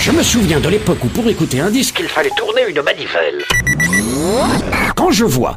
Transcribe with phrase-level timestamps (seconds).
[0.00, 3.42] Je me souviens de l'époque où pour écouter un disque, il fallait tourner une manivelle.
[4.94, 5.56] Quand je vois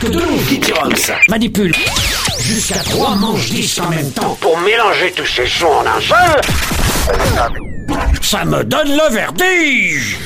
[0.00, 0.74] que de longs Gittons
[1.28, 1.74] manipulent
[2.40, 6.40] jusqu'à trois manches disques en même temps pour mélanger tous ces sons en un seul,
[8.22, 10.18] ça me donne le vertige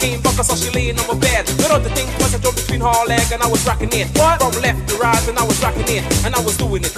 [0.00, 1.44] game buckle, so she laying on my bed.
[1.60, 4.08] But other things was I drove between her leg and I was rocking it.
[4.16, 4.40] What?
[4.40, 6.02] From left to right and I was rocking it.
[6.24, 6.96] And I was doing it.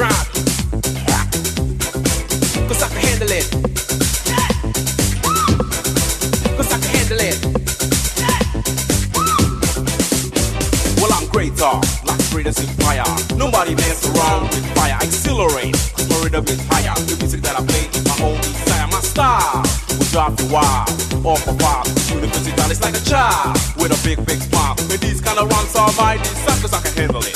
[24.05, 27.23] big, big smile With these kind of rhymes are my descent, cause I can handle
[27.23, 27.35] it.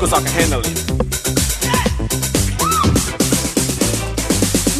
[0.00, 0.76] Cause I can handle it.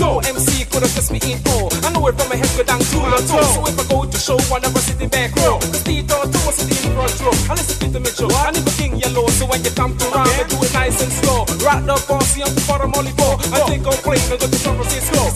[0.03, 1.71] No MC could have just me in all.
[1.87, 3.47] I know it from my head go down to my toe.
[3.55, 5.61] So if I go to show, I never sit in back row.
[5.79, 7.37] Steve on two, sit in front row.
[7.47, 9.27] I listen to the Mitchell, I need the king yellow.
[9.39, 11.47] So when you come to round, I do it nice and slow.
[11.63, 13.39] Right up on, see on the bottom, only four.
[13.55, 15.32] I think I'm playing, I go to San Francisco.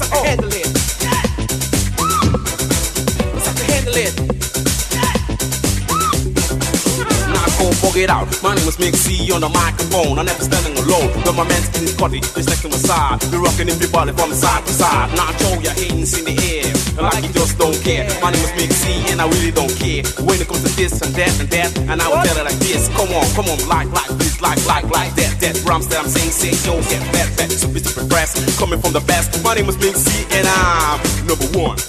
[8.46, 10.20] My name is C on the microphone.
[10.20, 11.10] I never standing alone.
[11.26, 13.18] But my man's in his body, just next to my side.
[13.34, 15.10] We're rocking everybody from side to side.
[15.18, 16.70] Now throw your hands in the air.
[16.94, 18.06] Like you just don't care.
[18.22, 20.06] My name is C and I really don't care.
[20.22, 22.62] When it comes to this and that and that, and I will tell it like
[22.62, 22.86] this.
[22.94, 25.42] Come on, come on, like, like this, like, like, like that.
[25.42, 27.50] That rhymes that I'm saying, say, yo, get back, back.
[27.50, 27.98] So Mr.
[28.06, 29.42] Press, coming from the best.
[29.42, 31.82] My name is C and I'm number one.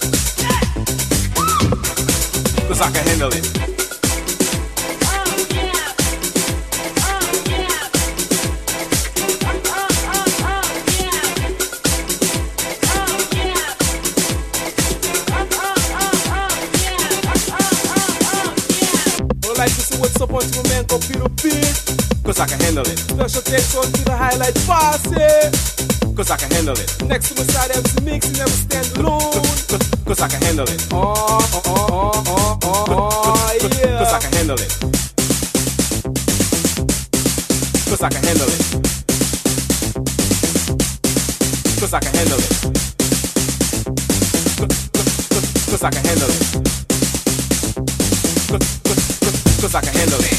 [2.66, 3.67] Cause I can handle it.
[20.38, 22.22] What's up on to my man Computer Beat?
[22.22, 23.00] Cause I can handle it.
[23.00, 25.50] Special thanks on to the highlight posse.
[26.14, 26.94] Cause I can handle it.
[27.10, 29.34] Next to my side MC Mix, you never stand alone.
[30.06, 30.86] Cause I can handle it.
[30.94, 33.98] Oh, oh, oh, oh, oh, oh, oh, yeah.
[33.98, 34.70] Cause I can handle it.
[37.90, 38.62] Cause I can handle it.
[41.82, 42.54] Cause I can handle it.
[45.66, 46.77] Cause I can handle it
[49.68, 50.37] cause I can handle it.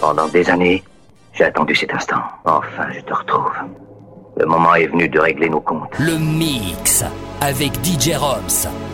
[0.00, 0.82] Pendant des années,
[1.34, 2.22] j'ai attendu cet instant.
[2.44, 3.52] Enfin, je te retrouve.
[4.36, 5.98] Le moment est venu de régler nos comptes.
[5.98, 7.04] Le mix
[7.40, 8.87] avec DJ Roms.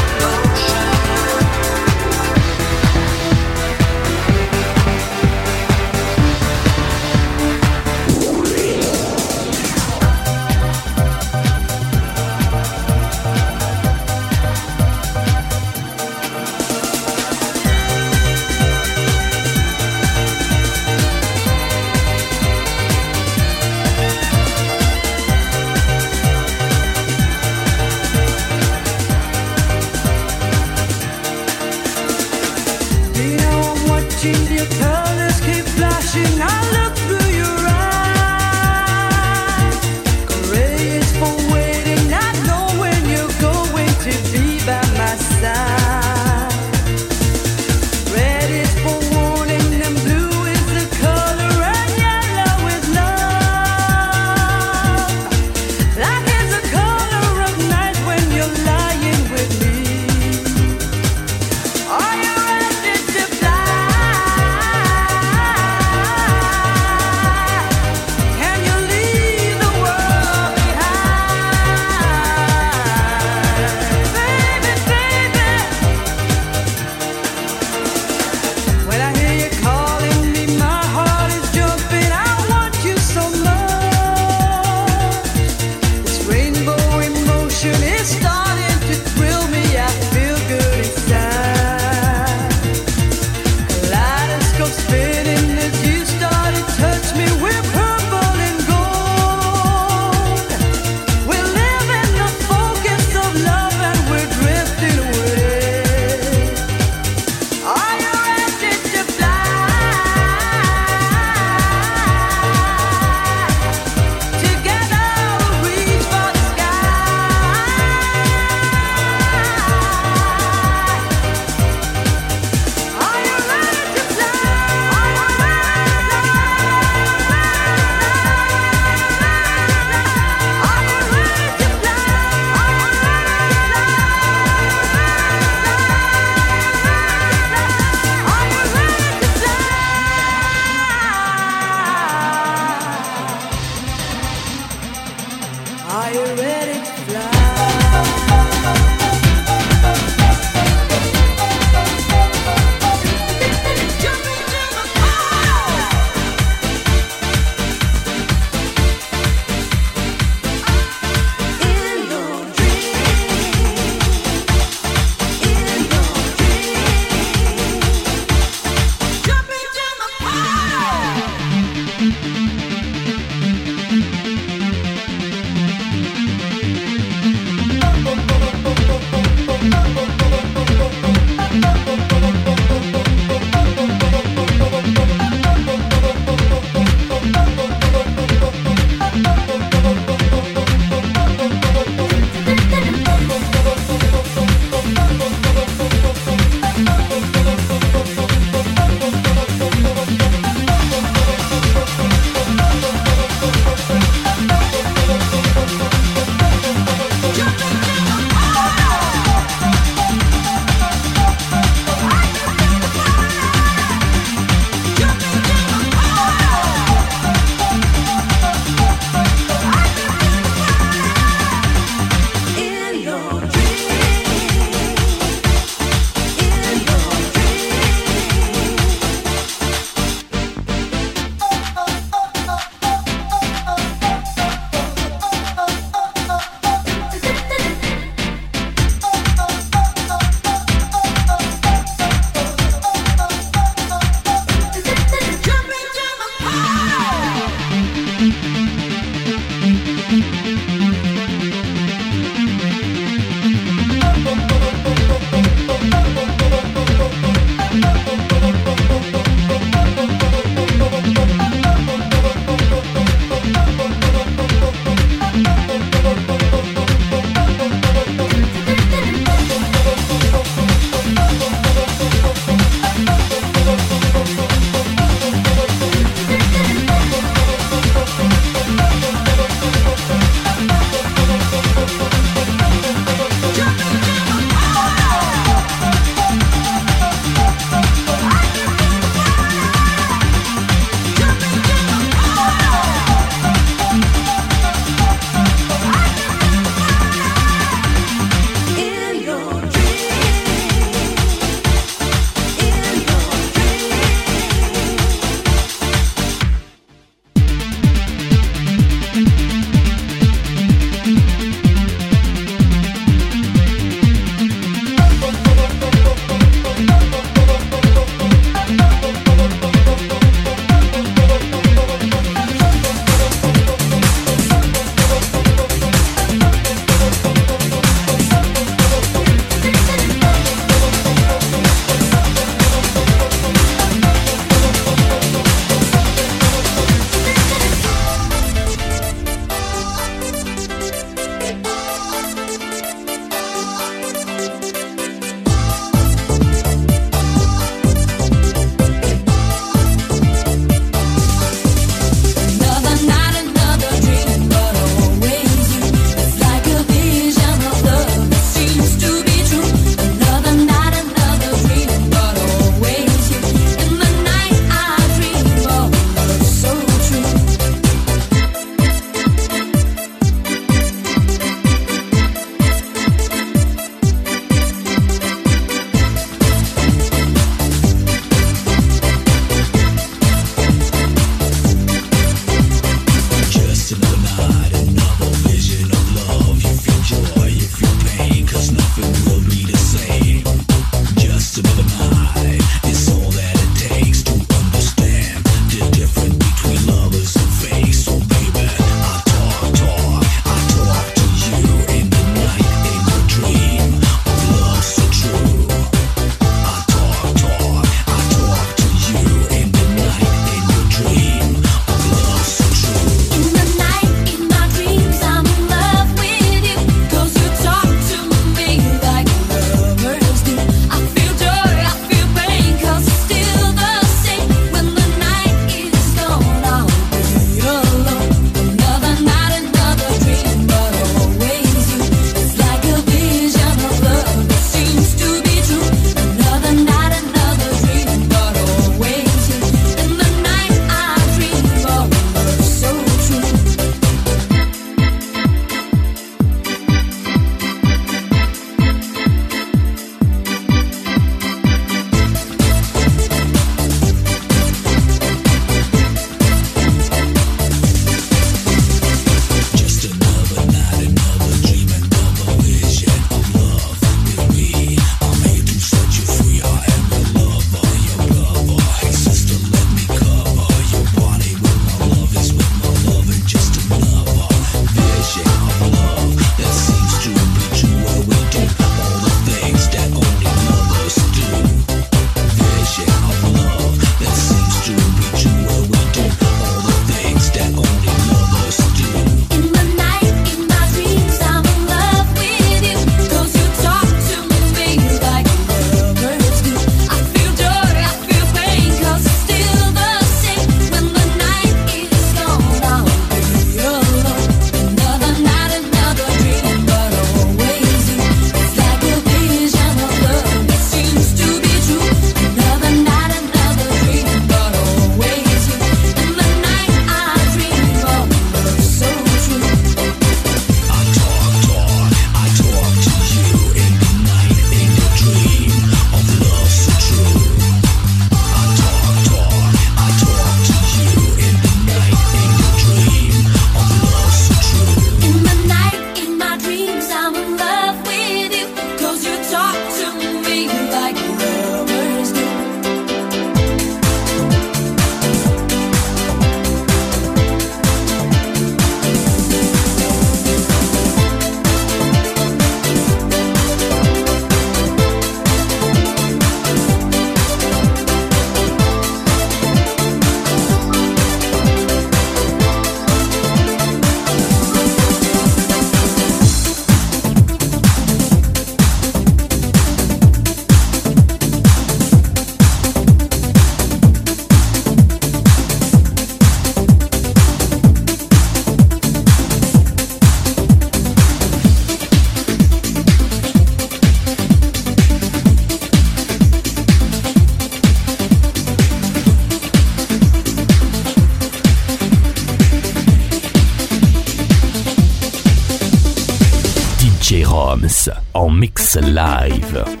[598.99, 600.00] Live.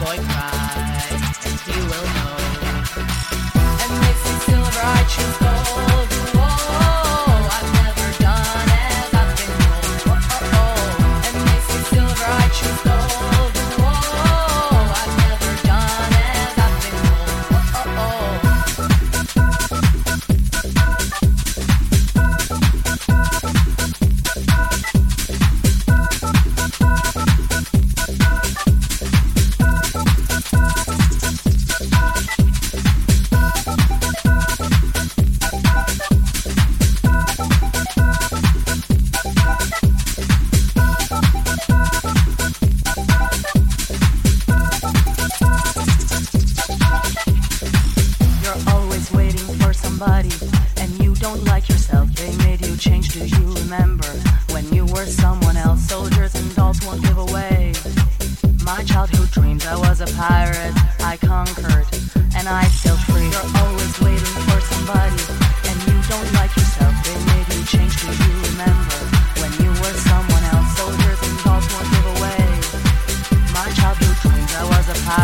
[0.00, 0.39] Boy.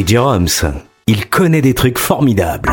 [0.00, 0.64] Des drums.
[1.08, 2.70] Il connaît des trucs formidables.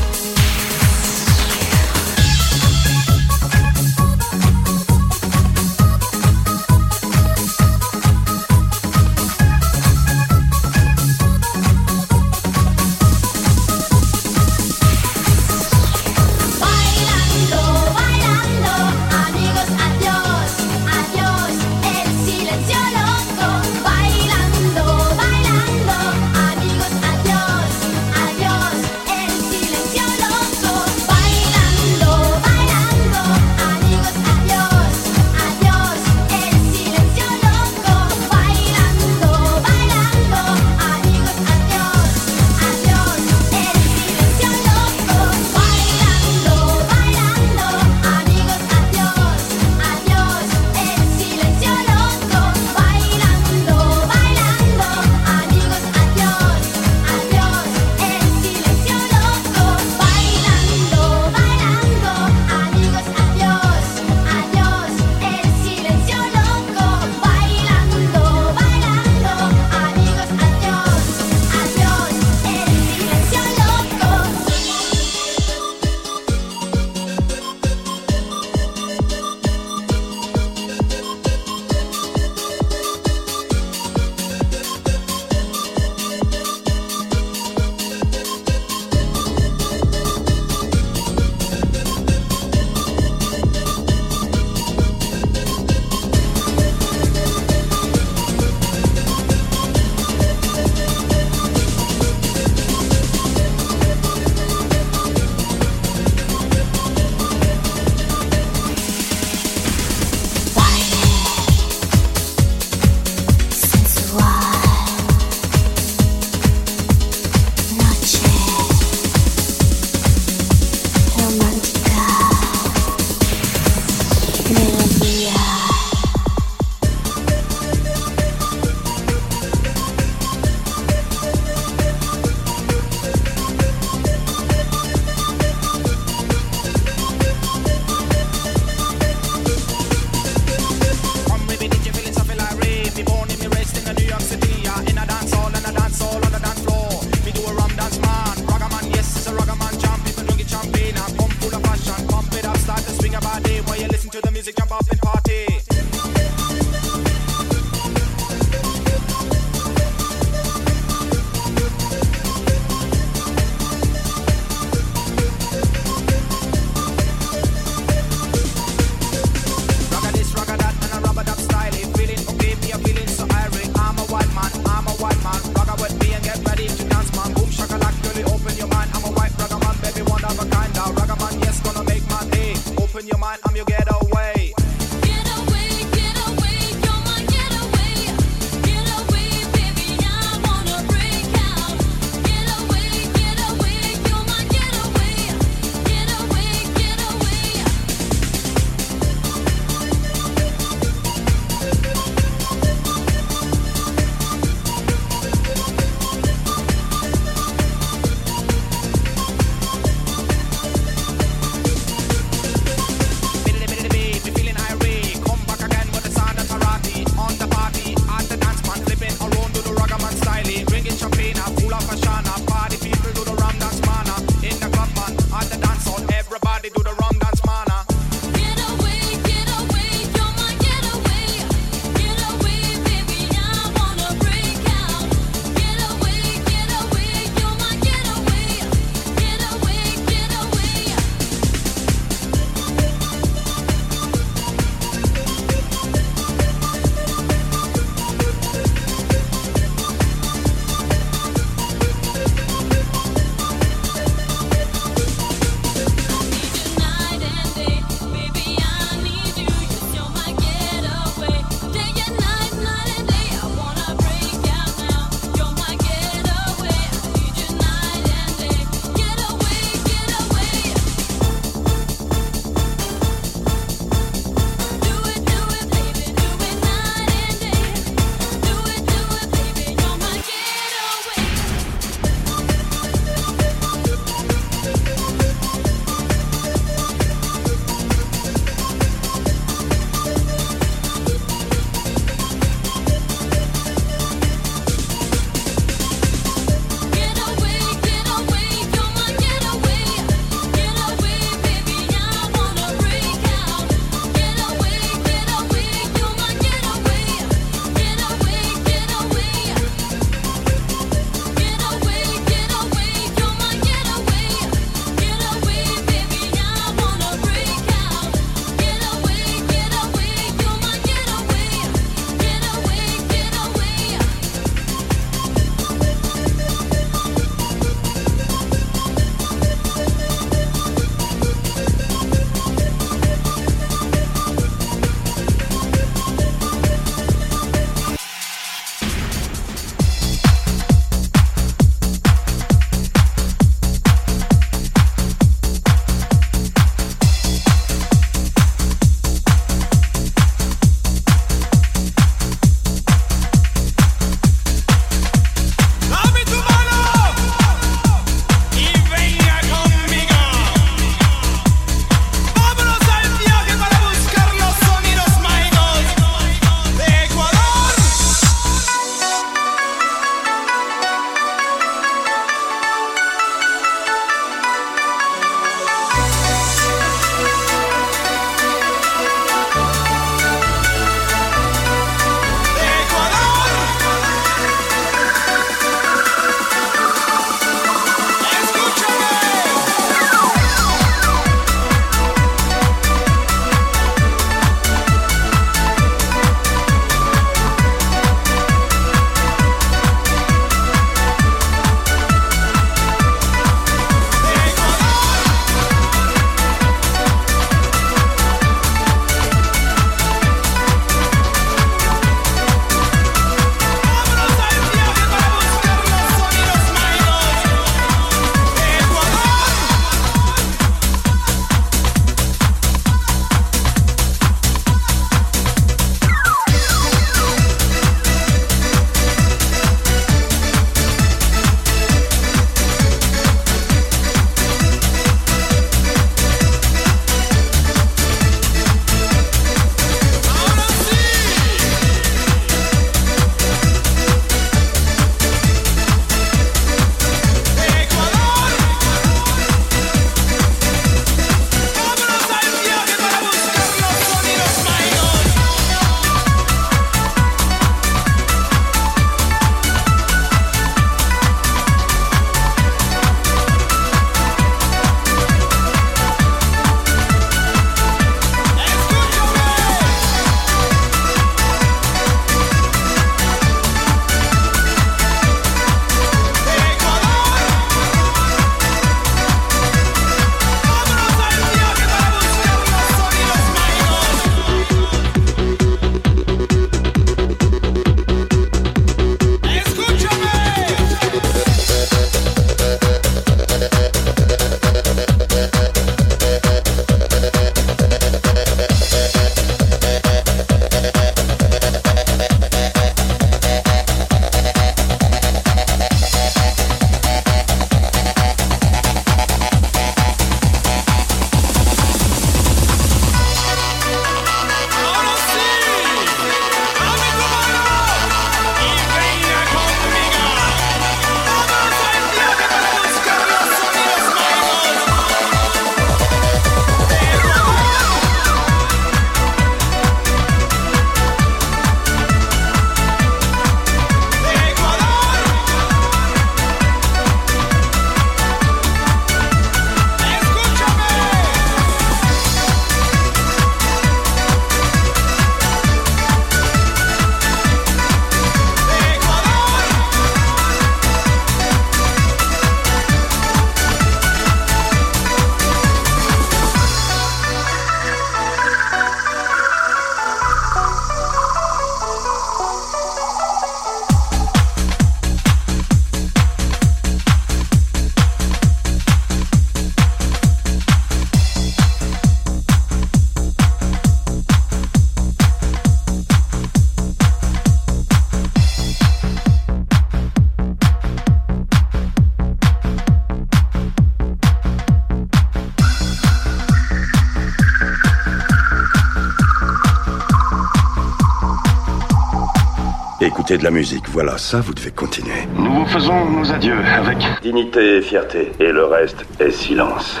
[593.38, 593.88] De la musique.
[593.88, 595.26] Voilà, ça, vous devez continuer.
[595.36, 598.32] Nous vous faisons nos adieux avec Dignité et fierté.
[598.40, 600.00] Et le reste est silence.